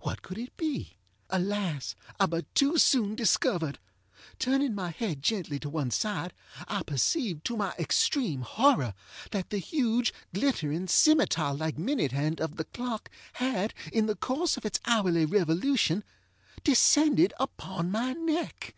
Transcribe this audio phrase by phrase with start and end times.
[0.00, 0.96] What could it be?
[1.30, 1.94] Alas!
[2.18, 3.78] I but too soon discovered.
[4.40, 6.32] Turning my head gently to one side,
[6.66, 8.92] I perceived, to my extreme horror,
[9.30, 14.56] that the huge, glittering, scimetar like minute hand of the clock had, in the course
[14.56, 16.02] of its hourly revolution,
[16.64, 18.74] descended upon my neck.